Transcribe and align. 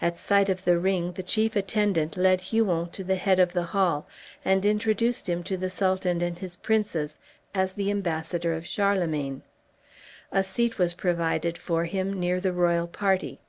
At 0.00 0.16
sight 0.16 0.48
of 0.48 0.64
the 0.64 0.78
ring 0.78 1.12
the 1.12 1.22
chief 1.22 1.54
attendant 1.54 2.16
led 2.16 2.40
Huon 2.40 2.88
to 2.92 3.04
the 3.04 3.16
head 3.16 3.38
of 3.38 3.52
the 3.52 3.64
hall, 3.76 4.08
and 4.42 4.64
introduced 4.64 5.28
him 5.28 5.42
to 5.42 5.58
the 5.58 5.68
Sultan 5.68 6.22
and 6.22 6.38
his 6.38 6.56
princes 6.56 7.18
as 7.54 7.74
the 7.74 7.90
ambassador 7.90 8.54
of 8.54 8.66
Charlemagne. 8.66 9.42
A 10.32 10.42
seat 10.42 10.78
was 10.78 10.94
provided 10.94 11.58
for 11.58 11.84
him 11.84 12.18
near 12.18 12.40
the 12.40 12.54
royal 12.54 12.86
party. 12.86 13.40